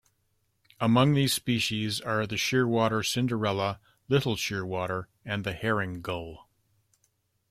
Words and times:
Among 0.79 1.13
these 1.13 1.31
species 1.31 2.01
are 2.01 2.25
the 2.25 2.33
shearwater 2.35 3.03
Cinderella, 3.05 3.79
little 4.09 4.35
shearwater 4.35 5.05
and 5.23 5.43
the 5.43 5.53
herring 5.53 6.01
gull. 6.01 6.49